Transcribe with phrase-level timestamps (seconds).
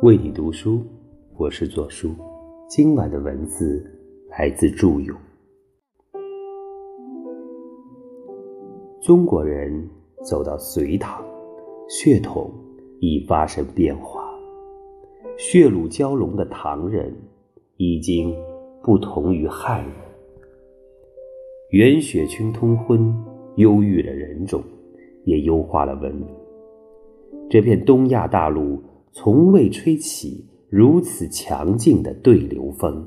[0.00, 0.80] 为你读书，
[1.36, 2.14] 我是左书。
[2.68, 3.84] 今晚的文字
[4.30, 5.16] 来自祝勇。
[9.02, 9.88] 中国人
[10.22, 11.24] 走到隋唐，
[11.88, 12.48] 血统
[13.00, 14.22] 已发生变化。
[15.36, 17.12] 血乳交融的唐人，
[17.76, 18.32] 已经
[18.84, 19.92] 不同于汉人。
[21.70, 23.12] 元血群通婚，
[23.56, 24.62] 忧郁了人种，
[25.24, 26.28] 也优化了文明。
[27.50, 28.80] 这片东亚大陆。
[29.20, 33.04] 从未吹起如此强劲的对流风，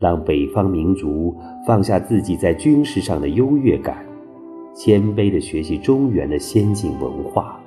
[0.00, 4.04] 让北方民族放下自己在军事上的优越感，
[4.74, 7.60] 谦卑地学习中原的先进文化，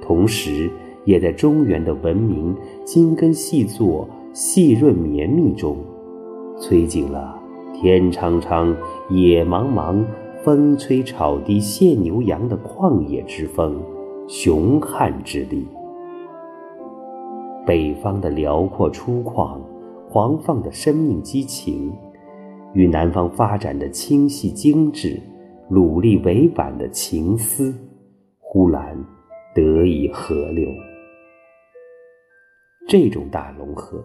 [0.00, 0.70] 同时
[1.04, 5.76] 也在中原的文明精耕细作、细润绵密中，
[6.62, 7.38] 吹进了
[7.74, 8.74] 天苍苍、
[9.10, 10.02] 野茫茫、
[10.42, 13.78] 风吹草低见牛羊的旷野之风、
[14.26, 15.66] 雄悍之力。
[17.66, 19.60] 北方的辽阔粗犷、
[20.10, 21.92] 狂放的生命激情，
[22.72, 25.20] 与南方发展的清晰精致、
[25.68, 27.72] 努力委婉的情思，
[28.40, 28.96] 忽然
[29.54, 30.68] 得以合流。
[32.88, 34.02] 这种大融合，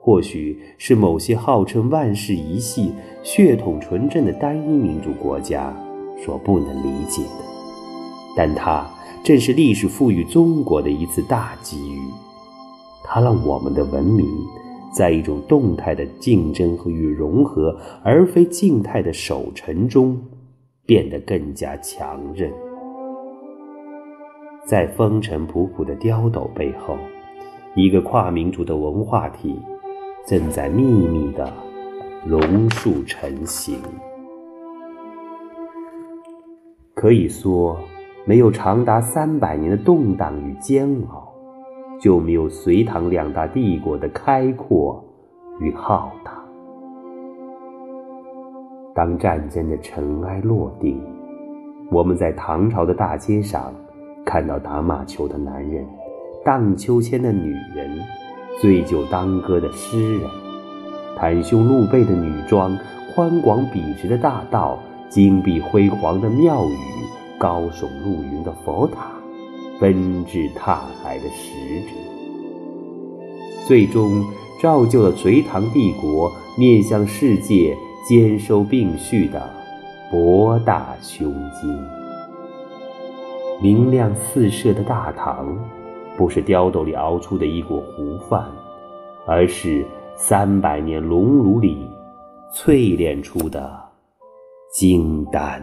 [0.00, 5.74] 或许是某些号称万世一系、血统纯正的单一民族国家
[6.24, 7.44] 所不能理解的，
[8.34, 8.88] 但它
[9.22, 12.00] 正是历史赋予中国的一次大机遇。
[13.04, 14.26] 它让我们的文明，
[14.92, 20.18] 在一种动态的竞争和与融合，而非静态的守成中，
[20.86, 22.50] 变得更加强韧。
[24.64, 26.96] 在风尘仆仆的碉斗背后，
[27.74, 29.58] 一个跨民族的文化体，
[30.26, 31.52] 正在秘密的
[32.24, 33.76] 榕树成型。
[36.94, 37.76] 可以说，
[38.24, 41.21] 没有长达三百年的动荡与煎熬。
[42.02, 45.04] 就没有隋唐两大帝国的开阔
[45.60, 46.32] 与浩大。
[48.92, 51.00] 当战争的尘埃落定，
[51.92, 53.72] 我们在唐朝的大街上
[54.26, 55.86] 看到打马球的男人、
[56.44, 57.88] 荡秋千的女人、
[58.60, 60.28] 醉酒当歌的诗人、
[61.16, 62.76] 袒胸露背的女装、
[63.14, 64.76] 宽广笔直的大道、
[65.08, 66.76] 金碧辉煌的庙宇、
[67.38, 69.11] 高耸入云的佛塔。
[69.82, 71.88] 纷至沓来的使者，
[73.66, 74.24] 最终
[74.62, 77.76] 造就了隋唐帝国面向世界
[78.08, 79.42] 兼收并蓄的
[80.08, 81.76] 博大胸襟。
[83.60, 85.52] 明亮四射的大唐，
[86.16, 88.46] 不是碉斗里熬出的一锅糊饭，
[89.26, 91.76] 而是三百年熔炉里
[92.54, 93.76] 淬炼出的
[94.72, 95.60] 金丹。